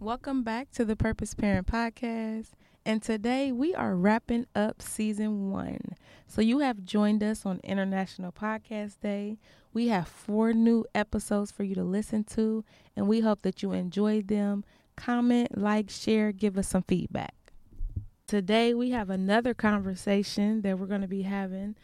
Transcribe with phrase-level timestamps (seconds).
[0.00, 2.50] Welcome back to the Purpose Parent Podcast.
[2.86, 5.96] And today we are wrapping up season one.
[6.28, 9.38] So you have joined us on International Podcast Day.
[9.72, 12.64] We have four new episodes for you to listen to,
[12.94, 14.64] and we hope that you enjoyed them.
[14.94, 17.34] Comment, like, share, give us some feedback.
[18.28, 21.74] Today we have another conversation that we're going to be having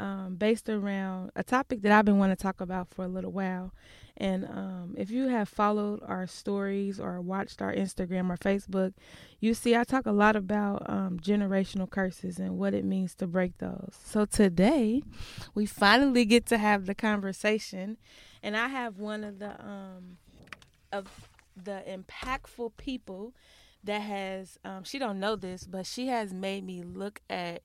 [0.00, 3.30] um, based around a topic that I've been wanting to talk about for a little
[3.30, 3.72] while.
[4.16, 8.94] And um, if you have followed our stories or watched our Instagram or Facebook,
[9.40, 13.26] you see I talk a lot about um, generational curses and what it means to
[13.26, 13.94] break those.
[14.04, 15.02] So today,
[15.54, 17.96] we finally get to have the conversation,
[18.42, 20.18] and I have one of the um,
[20.92, 23.34] of the impactful people
[23.84, 27.62] that has um, she don't know this, but she has made me look at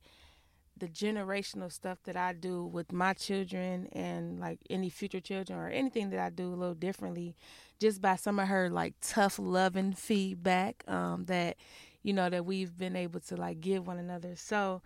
[0.77, 5.70] the generational stuff that I do with my children and like any future children or
[5.70, 7.35] anything that I do a little differently
[7.79, 11.57] just by some of her like tough loving feedback um, that
[12.03, 14.35] you know that we've been able to like give one another.
[14.35, 14.82] So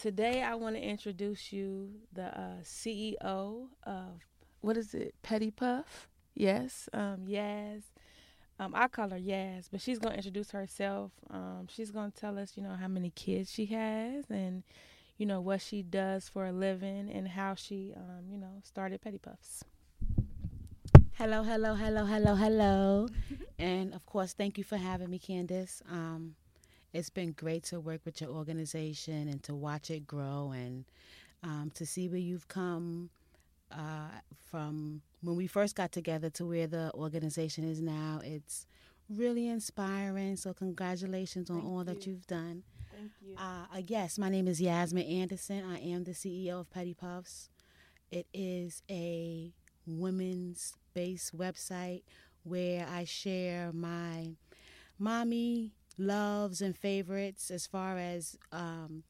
[0.00, 4.26] today I want to introduce you the uh, CEO of
[4.60, 5.14] what is it?
[5.22, 6.08] Pedi Puff.
[6.34, 7.82] Yes, um, Yaz.
[8.58, 11.12] Um, I call her Yaz, but she's gonna introduce herself.
[11.30, 14.62] Um, she's gonna tell us, you know, how many kids she has and
[15.18, 19.00] you know, what she does for a living and how she, um, you know, started
[19.00, 19.64] Pedi Puffs.
[21.12, 23.08] Hello, hello, hello, hello, hello.
[23.58, 25.82] and of course, thank you for having me, Candace.
[25.90, 26.34] Um,
[26.92, 30.84] it's been great to work with your organization and to watch it grow and
[31.42, 33.08] um, to see where you've come
[33.72, 34.08] uh,
[34.50, 38.20] from when we first got together to where the organization is now.
[38.22, 38.66] It's
[39.08, 40.36] really inspiring.
[40.36, 41.84] So, congratulations on Thank all you.
[41.84, 42.62] that you've done.
[42.96, 43.34] Thank you.
[43.36, 45.62] Uh, uh, yes, my name is Yasmin Anderson.
[45.70, 47.50] I am the CEO of Pedi Puffs.
[48.10, 49.52] It is a
[49.86, 52.04] women's based website
[52.42, 54.36] where I share my
[54.98, 59.02] mommy loves and favorites as far as, um,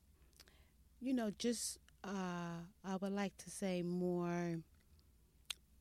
[1.00, 4.58] you know, just, uh, I would like to say more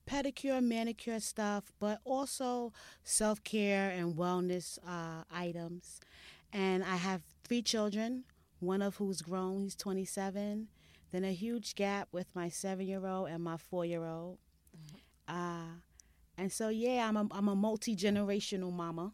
[0.07, 2.71] pedicure, manicure stuff, but also
[3.03, 5.99] self care and wellness uh, items.
[6.53, 8.23] And I have three children,
[8.59, 10.67] one of who's grown, he's 27.
[11.11, 14.37] Then a huge gap with my seven year old and my four year old.
[15.27, 15.79] Uh,
[16.37, 19.13] and so, yeah, I'm a, I'm a multi generational mama.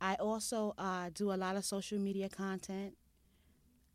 [0.00, 2.96] I also uh, do a lot of social media content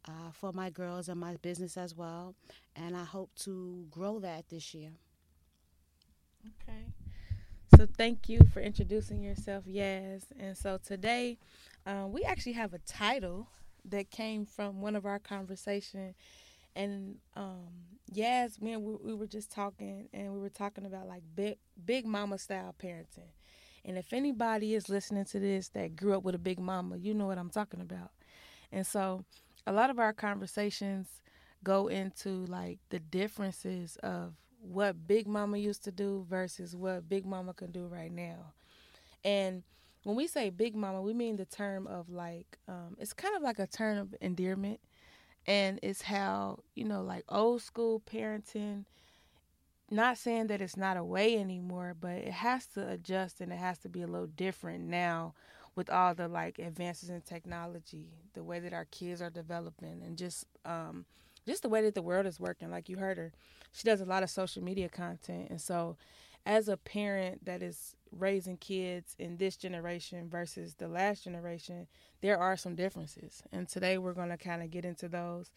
[0.08, 2.36] uh, for my girls and my business as well.
[2.76, 4.92] And I hope to grow that this year.
[6.46, 6.86] Okay.
[7.78, 10.24] So thank you for introducing yourself, Yaz.
[10.40, 11.38] And so today,
[11.86, 13.48] um, we actually have a title
[13.86, 16.16] that came from one of our conversation,
[16.76, 17.70] and um,
[18.18, 22.38] and we, we were just talking, and we were talking about like big, big mama
[22.38, 23.32] style parenting.
[23.84, 27.14] And if anybody is listening to this that grew up with a big mama, you
[27.14, 28.12] know what I'm talking about.
[28.72, 29.24] And so,
[29.68, 31.08] a lot of our conversations
[31.64, 37.26] go into like the differences of what Big Mama used to do versus what Big
[37.26, 38.54] Mama can do right now.
[39.24, 39.64] And
[40.06, 43.42] when we say Big Mama, we mean the term of like, um, it's kind of
[43.42, 44.80] like a term of endearment.
[45.48, 48.86] And it's how, you know, like old school parenting,
[49.90, 53.58] not saying that it's not a way anymore, but it has to adjust and it
[53.58, 55.34] has to be a little different now
[55.76, 60.20] with all the like advances in technology, the way that our kids are developing, and
[60.20, 61.06] just um,
[61.48, 62.70] just the way that the world is working.
[62.70, 63.34] Like you heard her,
[63.72, 65.98] she does a lot of social media content, and so
[66.46, 71.88] as a parent that is raising kids in this generation versus the last generation,
[72.22, 75.52] there are some differences, and today we're going to kind of get into those.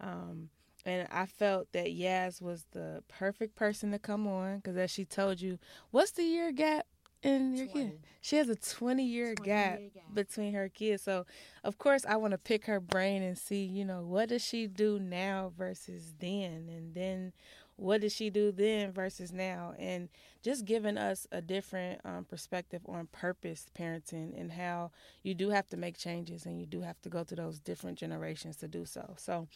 [0.00, 0.48] Um,
[0.84, 5.04] and I felt that Yaz was the perfect person to come on because, as she
[5.04, 5.58] told you,
[5.90, 6.86] what's the year gap
[7.22, 7.90] in your 20.
[7.90, 8.00] kid?
[8.20, 10.14] She has a 20 year 20 gap year gap.
[10.14, 11.02] between her kids.
[11.04, 11.24] So,
[11.62, 14.66] of course, I want to pick her brain and see, you know, what does she
[14.66, 16.68] do now versus then?
[16.68, 17.32] And then
[17.76, 19.74] what did she do then versus now?
[19.78, 20.08] And
[20.42, 24.90] just giving us a different um, perspective on purpose parenting and how
[25.22, 27.98] you do have to make changes and you do have to go to those different
[27.98, 29.14] generations to do so.
[29.16, 29.48] So,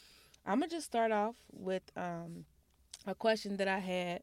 [0.46, 2.44] I'm to just start off with um,
[3.06, 4.22] a question that I had.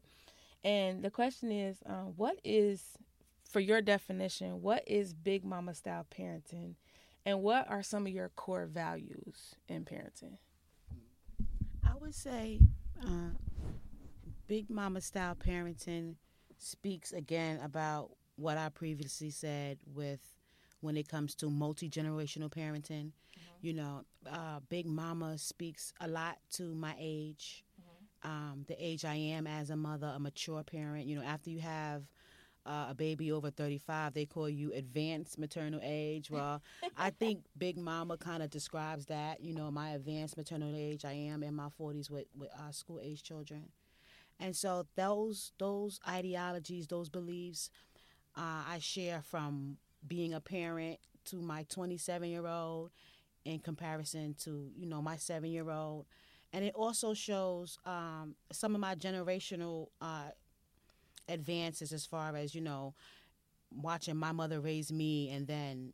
[0.64, 2.82] And the question is um, what is,
[3.50, 6.76] for your definition, what is big mama style parenting?
[7.26, 10.38] And what are some of your core values in parenting?
[11.86, 12.58] I would say
[13.02, 13.30] uh,
[14.46, 16.16] Big Mama style parenting
[16.58, 20.20] speaks again about what I previously said with
[20.80, 23.12] when it comes to multi generational parenting.
[23.62, 27.64] You know, uh, Big Mama speaks a lot to my age,
[28.22, 31.06] um, the age I am as a mother, a mature parent.
[31.06, 32.02] You know, after you have
[32.66, 36.30] uh, a baby over 35, they call you advanced maternal age.
[36.34, 36.62] Well,
[36.96, 39.40] I think Big Mama kind of describes that.
[39.40, 41.04] You know, my advanced maternal age.
[41.04, 43.68] I am in my 40s with with uh, school age children,
[44.40, 47.70] and so those those ideologies, those beliefs,
[48.36, 52.90] uh, I share from being a parent to my 27 year old,
[53.44, 56.06] in comparison to you know my seven year old,
[56.52, 60.30] and it also shows um, some of my generational uh,
[61.28, 62.94] advances as far as you know
[63.74, 65.92] watching my mother raise me and then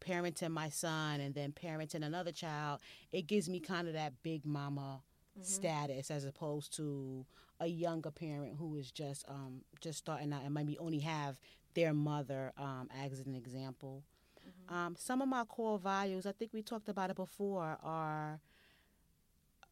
[0.00, 2.80] parenting my son and then parenting another child.
[3.12, 5.02] It gives me kind of that big mama
[5.38, 5.42] mm-hmm.
[5.42, 7.24] status as opposed to
[7.60, 11.38] a younger parent who is just um, just starting out and maybe only have
[11.74, 14.02] their mother um, as an example
[14.40, 14.74] mm-hmm.
[14.74, 18.40] um, some of my core values i think we talked about it before are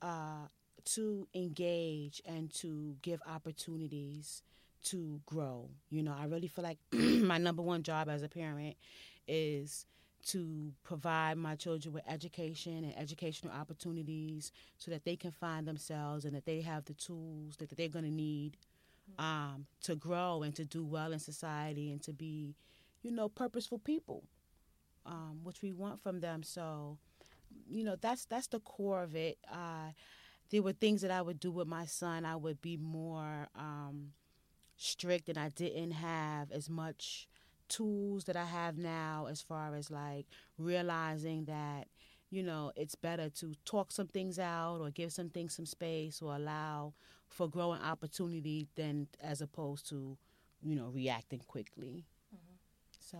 [0.00, 0.46] uh,
[0.84, 4.42] to engage and to give opportunities
[4.84, 5.70] to grow.
[5.90, 8.76] You know, I really feel like my number one job as a parent
[9.28, 9.86] is
[10.28, 16.24] to provide my children with education and educational opportunities so that they can find themselves
[16.24, 18.56] and that they have the tools that, that they're going to need
[19.18, 22.54] um, to grow and to do well in society and to be,
[23.02, 24.24] you know, purposeful people,
[25.06, 26.42] um, which we want from them.
[26.42, 26.98] So,
[27.68, 29.38] you know, that's that's the core of it.
[29.50, 29.92] Uh,
[30.50, 32.24] there were things that I would do with my son.
[32.24, 34.12] I would be more um,
[34.76, 37.28] strict and I didn't have as much
[37.72, 40.26] tools that I have now as far as like
[40.58, 41.88] realizing that
[42.30, 46.20] you know it's better to talk some things out or give some things some space
[46.20, 46.92] or allow
[47.28, 50.16] for growing opportunity than as opposed to
[50.62, 52.04] you know reacting quickly.
[52.34, 52.54] Mm-hmm.
[53.00, 53.18] so.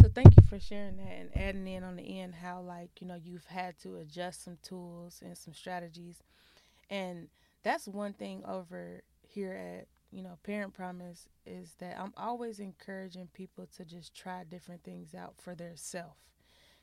[0.00, 3.06] So thank you for sharing that and adding in on the end how like you
[3.06, 6.16] know you've had to adjust some tools and some strategies.
[6.90, 7.28] And
[7.62, 13.28] that's one thing over here at you know parent promise is that i'm always encouraging
[13.32, 16.16] people to just try different things out for their self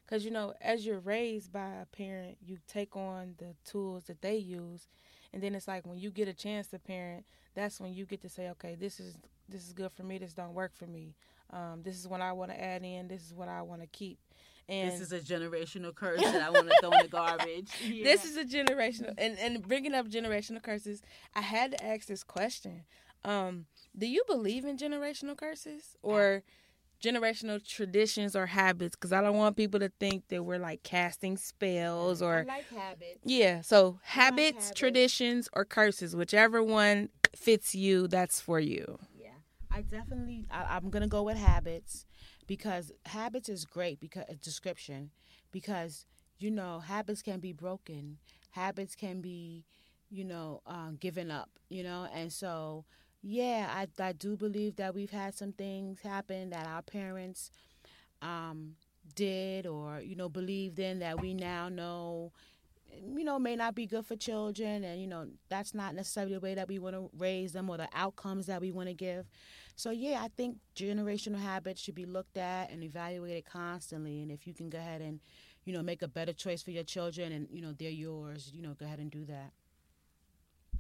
[0.06, 4.22] because you know as you're raised by a parent you take on the tools that
[4.22, 4.88] they use
[5.32, 7.24] and then it's like when you get a chance to parent
[7.54, 9.16] that's when you get to say okay this is
[9.48, 11.14] this is good for me this don't work for me
[11.52, 13.88] um, this is what i want to add in this is what i want to
[13.88, 14.18] keep
[14.70, 17.72] and this is a generational curse that I want to throw in the garbage.
[17.84, 18.04] Yeah.
[18.04, 21.02] This is a generational, and and bringing up generational curses,
[21.36, 22.84] I had to ask this question.
[23.24, 23.66] Um,
[23.98, 26.44] do you believe in generational curses or
[27.04, 28.96] generational traditions or habits?
[28.96, 32.70] Because I don't want people to think that we're like casting spells or I like
[32.70, 33.20] habits.
[33.24, 39.00] Yeah, so habits, like habits, traditions, or curses, whichever one fits you, that's for you.
[39.16, 39.30] Yeah,
[39.72, 40.46] I definitely.
[40.52, 42.06] I, I'm gonna go with habits
[42.48, 45.12] because habits is great because a description
[45.52, 46.06] because
[46.40, 48.18] you know habits can be broken
[48.52, 49.66] habits can be
[50.10, 52.86] you know um, given up you know and so
[53.22, 57.52] yeah I, I do believe that we've had some things happen that our parents
[58.22, 58.76] um,
[59.16, 62.32] did or you know believed in that we now know
[63.16, 66.40] you know may not be good for children and you know that's not necessarily the
[66.40, 69.28] way that we want to raise them or the outcomes that we want to give
[69.76, 74.22] so yeah, I think generational habits should be looked at and evaluated constantly.
[74.22, 75.22] And if you can go ahead and,
[75.66, 78.62] you know, make a better choice for your children and you know they're yours, you
[78.62, 79.54] know, go ahead and do that.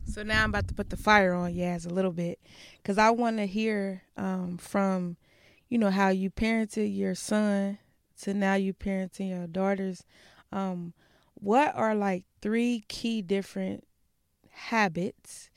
[0.06, 2.40] So now I'm about to put the fire on Yaz a little bit,
[2.78, 5.18] because I want to hear um, from,
[5.69, 7.78] you know, how you parented your son
[8.21, 10.04] to now you parenting your daughters.
[10.52, 10.94] Um,
[11.35, 13.88] what are like three key different
[14.50, 15.50] habits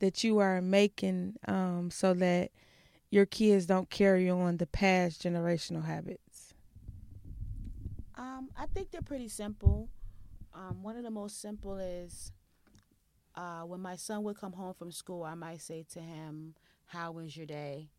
[0.00, 2.50] that you are making um, so that
[3.08, 6.54] your kids don't carry on the past generational habits?
[8.16, 9.88] Um, I think they're pretty simple.
[10.52, 12.32] Um, one of the most simple is
[13.34, 16.54] uh, when my son would come home from school, I might say to him,
[16.86, 17.90] "How was your day?"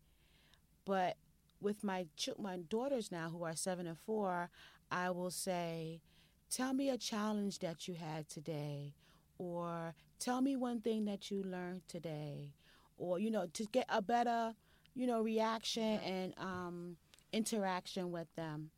[0.86, 1.18] But
[1.62, 4.50] with my ch- my daughters now, who are seven and four,
[4.92, 6.02] I will say,
[6.50, 8.94] "Tell me a challenge that you had today,"
[9.38, 12.54] or "Tell me one thing that you learned today,"
[12.98, 14.56] or you know, to get a better
[14.96, 16.98] you know, reaction and um,
[17.32, 18.70] interaction with them.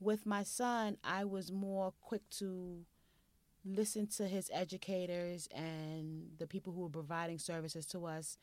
[0.00, 2.84] With my son, I was more quick to
[3.64, 8.36] listen to his educators and the people who were providing services to us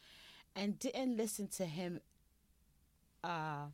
[0.56, 2.00] and didn't listen to him
[3.24, 3.66] uh,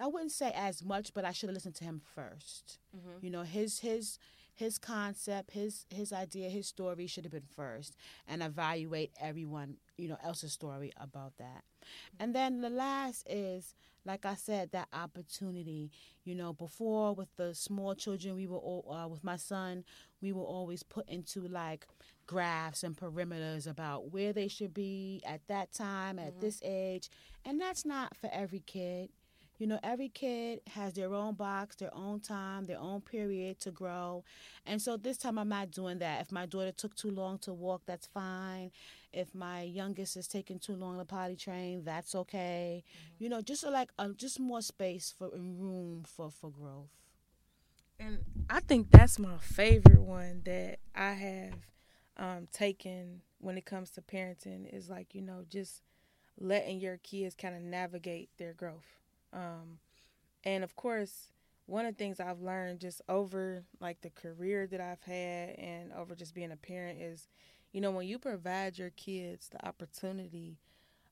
[0.00, 3.24] I wouldn't say as much, but I should have listened to him 1st mm-hmm.
[3.24, 4.18] You know, his his
[4.54, 10.08] his concept, his his idea, his story should have been first, and evaluate everyone you
[10.08, 11.64] know else's story about that.
[12.18, 13.74] And then the last is
[14.06, 15.90] like I said, that opportunity.
[16.24, 19.84] You know, before with the small children, we were all, uh, with my son,
[20.20, 21.86] we were always put into like
[22.26, 26.40] graphs and perimeters about where they should be at that time, at mm-hmm.
[26.40, 27.10] this age,
[27.44, 29.10] and that's not for every kid.
[29.58, 33.70] You know, every kid has their own box, their own time, their own period to
[33.70, 34.24] grow.
[34.66, 36.22] And so this time I'm not doing that.
[36.22, 38.72] If my daughter took too long to walk, that's fine.
[39.14, 42.84] If my youngest is taking too long to potty train, that's okay.
[42.86, 43.24] Mm-hmm.
[43.24, 46.90] You know, just so like uh, just more space for room for for growth.
[47.98, 48.18] And
[48.50, 51.54] I think that's my favorite one that I have
[52.16, 55.82] um, taken when it comes to parenting is like you know just
[56.40, 58.98] letting your kids kind of navigate their growth
[59.34, 59.78] um,
[60.44, 61.28] and of course,
[61.66, 65.92] one of the things I've learned just over like the career that I've had and
[65.92, 67.28] over just being a parent is,
[67.74, 70.56] you know, when you provide your kids the opportunity,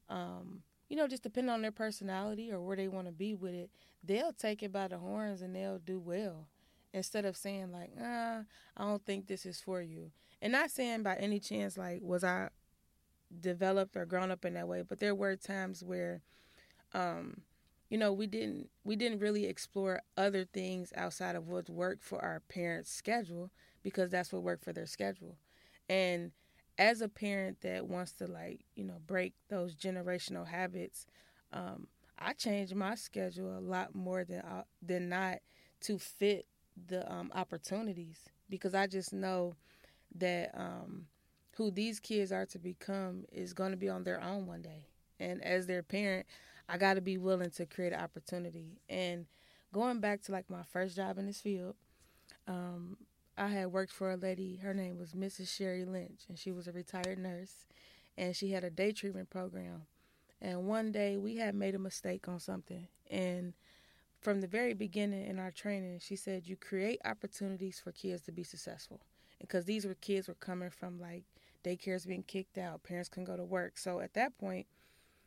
[0.09, 3.53] um, you know, just depending on their personality or where they want to be with
[3.53, 3.69] it,
[4.05, 6.47] they'll take it by the horns and they'll do well.
[6.95, 8.43] Instead of saying like, ah,
[8.77, 10.13] I don't think this is for you.
[10.41, 12.51] And not saying by any chance like was I
[13.41, 16.23] developed or grown up in that way, but there were times where
[16.95, 17.43] um
[17.89, 22.23] you know we didn't we didn't really explore other things outside of what worked for
[22.23, 23.51] our parents schedule
[23.83, 25.37] because that's what worked for their schedule
[25.89, 26.33] and
[26.79, 31.07] as a parent that wants to like you know break those generational habits
[31.53, 31.87] um,
[32.19, 35.39] i change my schedule a lot more than uh, than not
[35.81, 36.47] to fit
[36.89, 39.55] the um, opportunities because i just know
[40.15, 41.07] that um,
[41.57, 44.87] who these kids are to become is going to be on their own one day
[45.21, 46.27] and as their parent
[46.69, 48.81] I got to be willing to create an opportunity.
[48.89, 49.27] And
[49.73, 51.75] going back to like my first job in this field,
[52.47, 52.97] um,
[53.43, 54.61] I had worked for a lady.
[54.63, 55.49] Her name was Mrs.
[55.49, 57.67] Sherry Lynch, and she was a retired nurse,
[58.17, 59.83] and she had a day treatment program.
[60.41, 63.55] And one day we had made a mistake on something, and
[64.21, 68.33] from the very beginning in our training, she said you create opportunities for kids to
[68.33, 69.01] be successful,
[69.41, 71.25] because these were kids were coming from like
[71.65, 73.77] daycares being kicked out, parents couldn't go to work.
[73.77, 74.69] So at that point,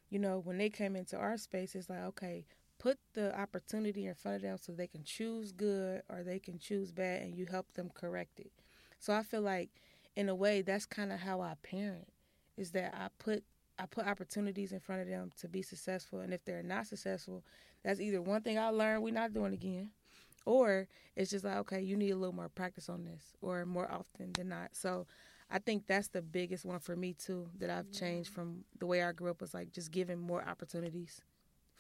[0.10, 2.46] you know, when they came into our space, it's like, okay,
[2.78, 6.60] put the opportunity in front of them so they can choose good or they can
[6.60, 8.52] choose bad and you help them correct it.
[9.00, 9.70] So I feel like
[10.16, 12.08] in a way that's kind of how I parent
[12.58, 13.44] is that I put
[13.78, 17.44] I put opportunities in front of them to be successful and if they're not successful,
[17.84, 19.92] that's either one thing I learned we're not doing again
[20.46, 23.92] or it's just like okay, you need a little more practice on this or more
[23.92, 24.70] often than not.
[24.74, 25.08] So
[25.50, 28.42] I think that's the biggest one for me too that I've changed mm-hmm.
[28.42, 31.22] from the way I grew up was like just giving more opportunities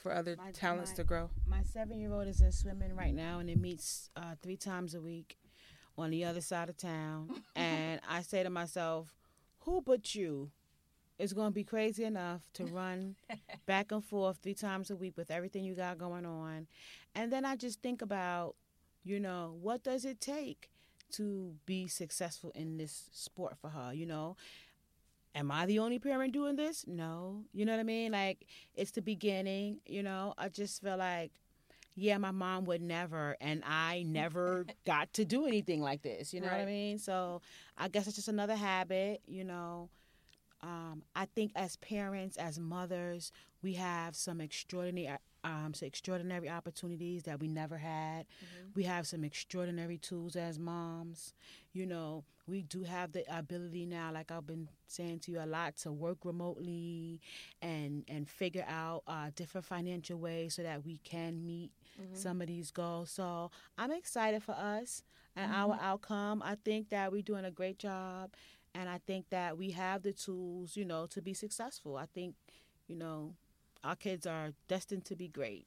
[0.05, 1.29] for other my, talents my, to grow.
[1.47, 4.93] My seven year old is in swimming right now and it meets uh, three times
[4.93, 5.35] a week
[5.97, 7.41] on the other side of town.
[7.55, 9.15] and I say to myself,
[9.61, 10.51] who but you
[11.17, 13.15] is going to be crazy enough to run
[13.65, 16.67] back and forth three times a week with everything you got going on?
[17.15, 18.53] And then I just think about,
[19.03, 20.69] you know, what does it take?
[21.11, 24.35] to be successful in this sport for her, you know.
[25.35, 26.85] Am I the only parent doing this?
[26.87, 27.43] No.
[27.53, 28.13] You know what I mean?
[28.13, 30.33] Like it's the beginning, you know.
[30.37, 31.31] I just feel like
[31.95, 36.41] yeah, my mom would never and I never got to do anything like this, you
[36.41, 36.57] know right.
[36.57, 36.99] what I mean?
[36.99, 37.41] So,
[37.77, 39.89] I guess it's just another habit, you know.
[40.65, 43.31] Um, I think as parents, as mothers,
[43.61, 48.25] we have some extraordinary um, some extraordinary opportunities that we never had.
[48.25, 48.69] Mm-hmm.
[48.73, 51.35] We have some extraordinary tools as moms.
[51.71, 55.45] You know, we do have the ability now, like I've been saying to you a
[55.45, 57.21] lot, to work remotely
[57.61, 62.15] and and figure out uh, different financial ways so that we can meet mm-hmm.
[62.15, 63.11] some of these goals.
[63.11, 65.03] So I'm excited for us
[65.35, 65.71] and mm-hmm.
[65.71, 66.41] our outcome.
[66.43, 68.31] I think that we're doing a great job,
[68.75, 71.95] and I think that we have the tools, you know, to be successful.
[71.95, 72.35] I think,
[72.87, 73.33] you know,
[73.83, 75.65] our kids are destined to be great.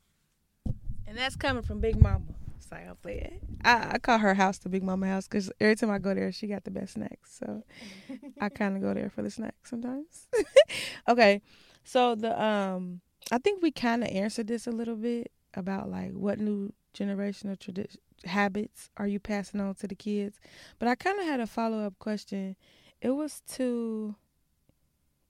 [1.06, 2.26] And that's coming from Big Mama.
[2.60, 3.42] Sorry, I'll play it.
[3.64, 6.30] I, I call her house the Big Mama house because every time I go there,
[6.32, 7.38] she got the best snacks.
[7.38, 7.62] So
[8.40, 10.26] I kind of go there for the snacks sometimes.
[11.08, 11.40] okay,
[11.84, 13.00] so the um,
[13.32, 17.58] I think we kind of answered this a little bit about like what new generational
[17.58, 20.38] tradition habits are you passing on to the kids,
[20.78, 22.56] but I kind of had a follow up question.
[23.00, 24.16] It was to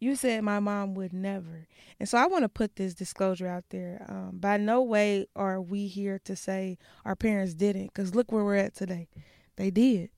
[0.01, 1.67] you said my mom would never.
[1.99, 4.05] And so I want to put this disclosure out there.
[4.09, 8.45] Um, by no way are we here to say our parents didn't, because look where
[8.45, 9.09] we're at today.
[9.57, 10.11] They did.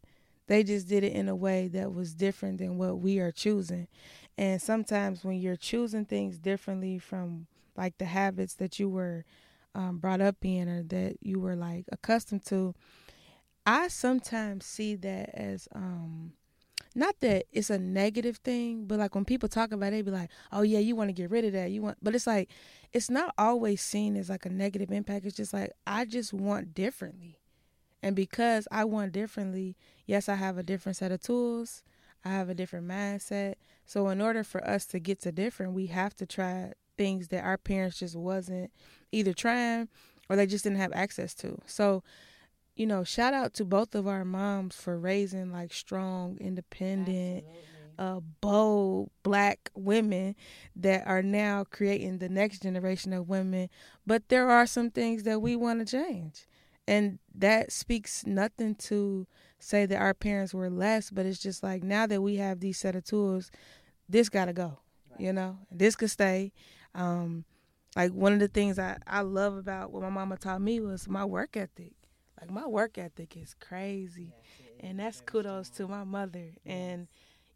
[0.48, 3.88] They just did it in a way that was different than what we are choosing.
[4.36, 9.24] And sometimes when you're choosing things differently from like the habits that you were
[9.74, 12.74] um, brought up in or that you were like accustomed to,
[13.64, 16.32] I sometimes see that as um
[16.94, 20.10] not that it's a negative thing, but like when people talk about it, they be
[20.10, 22.50] like, "Oh yeah, you want to get rid of that." You want, but it's like
[22.92, 25.26] it's not always seen as like a negative impact.
[25.26, 27.38] It's just like I just want differently,
[28.02, 31.82] and because I want differently, yes, I have a different set of tools.
[32.24, 33.54] I have a different mindset.
[33.86, 37.44] So in order for us to get to different, we have to try things that
[37.44, 38.70] our parents just wasn't
[39.10, 39.88] either trying
[40.28, 41.58] or they just didn't have access to.
[41.66, 42.02] So
[42.80, 47.44] you know, shout out to both of our moms for raising like strong, independent,
[47.98, 50.34] uh, bold black women
[50.74, 53.68] that are now creating the next generation of women.
[54.06, 56.46] But there are some things that we want to change.
[56.88, 59.26] And that speaks nothing to
[59.58, 62.78] say that our parents were less, but it's just like now that we have these
[62.78, 63.50] set of tools,
[64.08, 64.78] this got to go,
[65.10, 65.20] right.
[65.20, 66.50] you know, this could stay.
[66.94, 67.44] Um,
[67.94, 71.06] like one of the things I, I love about what my mama taught me was
[71.06, 71.92] my work ethic
[72.40, 74.34] like my work ethic is crazy,
[74.80, 76.50] and that's kudos to my mother.
[76.64, 77.08] And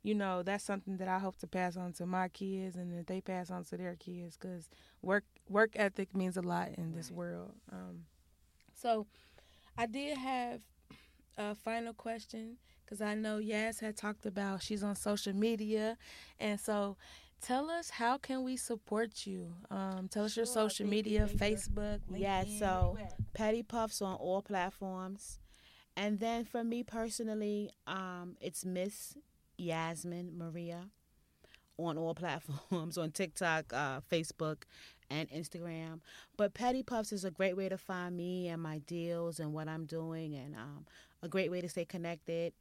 [0.02, 3.06] you know that's something that I hope to pass on to my kids, and that
[3.06, 4.68] they pass on to their kids, because
[5.02, 7.52] work work ethic means a lot in this world.
[7.72, 8.04] Um,
[8.74, 9.06] so,
[9.78, 10.60] I did have
[11.36, 15.96] a final question because I know Yaz had talked about she's on social media,
[16.40, 16.96] and so
[17.44, 19.52] tell us how can we support you?
[19.70, 22.98] Um, tell us sure, your social media facebook LinkedIn, yeah so
[23.34, 25.38] pedi puffs on all platforms.
[25.96, 29.16] And then for me personally um, it's miss
[29.58, 30.88] yasmin maria
[31.78, 34.62] on all platforms on tiktok uh, facebook
[35.10, 36.00] and instagram.
[36.36, 39.68] But pedi puffs is a great way to find me and my deals and what
[39.68, 40.86] i'm doing and um,
[41.22, 42.52] a great way to stay connected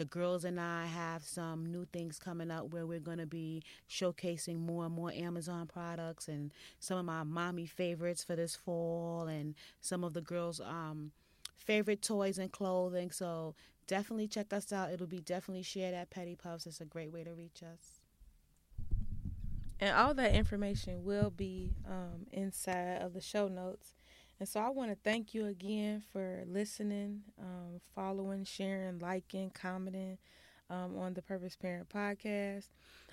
[0.00, 3.62] the girls and I have some new things coming up where we're going to be
[3.86, 9.26] showcasing more and more Amazon products and some of my mommy favorites for this fall
[9.26, 11.12] and some of the girls' um,
[11.54, 13.10] favorite toys and clothing.
[13.10, 13.54] So
[13.86, 14.90] definitely check us out.
[14.90, 16.66] It'll be definitely shared at Pedi Puffs.
[16.66, 18.00] It's a great way to reach us.
[19.80, 23.92] And all that information will be um, inside of the show notes.
[24.40, 30.16] And so I want to thank you again for listening, um, following, sharing, liking, commenting
[30.70, 32.68] um, on the Purpose Parent podcast.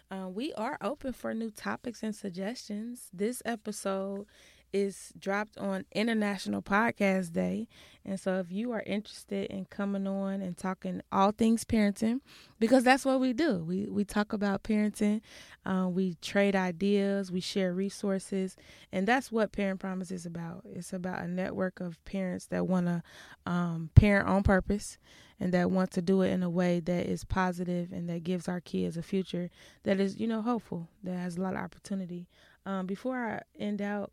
[0.09, 3.09] Um, we are open for new topics and suggestions.
[3.13, 4.25] This episode
[4.73, 7.67] is dropped on International Podcast Day.
[8.05, 12.21] And so if you are interested in coming on and talking all things parenting,
[12.59, 13.63] because that's what we do.
[13.63, 15.21] We we talk about parenting,
[15.65, 18.55] um, we trade ideas, we share resources,
[18.91, 20.63] and that's what Parent Promise is about.
[20.65, 23.03] It's about a network of parents that want to
[23.45, 24.97] um, parent on purpose
[25.39, 28.47] and that want to do it in a way that is positive and that gives
[28.47, 29.49] our kids a future
[29.83, 32.27] that is, you know, hopeful, that has a lot of opportunity.
[32.65, 34.11] Um, before I end out,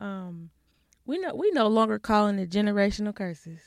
[0.00, 0.50] um,
[1.06, 3.60] we know we no longer calling it generational curses.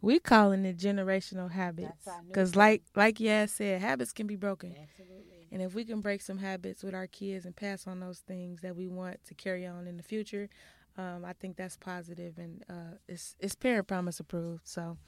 [0.00, 4.76] We calling it generational habits because, like like Yaz said, habits can be broken.
[4.80, 5.48] Absolutely.
[5.50, 8.60] And if we can break some habits with our kids and pass on those things
[8.60, 10.48] that we want to carry on in the future,
[10.96, 14.68] um, I think that's positive and uh, it's it's parent promise approved.
[14.68, 14.98] So,